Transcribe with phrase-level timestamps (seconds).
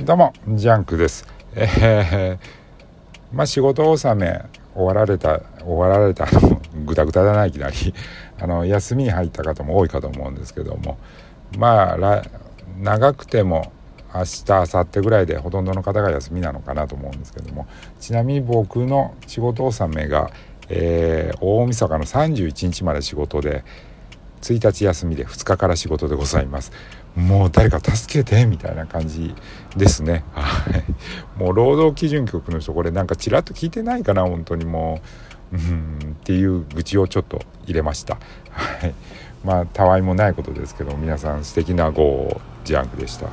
[0.00, 1.26] どうもジャンクです。
[1.56, 4.40] えー、まあ仕事納め
[4.72, 7.74] 終わられた終わられたのぐだぐだだないきなり。
[8.40, 10.98] あの休みに入った方も多いかと思うんですけども。
[11.58, 12.22] まあ
[12.80, 13.72] 長くても
[14.14, 17.66] 明日明後日ぐらいでほとんどの方が休みなのかなと思うんですけども。
[17.98, 20.30] ちなみに僕の仕事納めが、
[20.68, 23.64] えー、大晦日の31日まで仕事で
[24.40, 26.72] 1日休みで2日から仕事でございます。
[27.16, 29.34] もう誰か助けてみたいな感じ
[29.76, 30.24] ですね。
[30.32, 30.84] はい。
[31.38, 35.28] もう労働基準局の人これなんかちらっと聞いてないかな本当にもう。
[35.52, 38.18] うんっていう愚痴をちょっと入れました。
[38.50, 38.94] はい。
[39.44, 43.28] まあたわいもないことですけど皆さん素敵な号ジャンクでした。